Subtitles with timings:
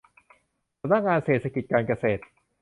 [0.79, 2.23] สำนักงานเศรษฐกิจการเกษตร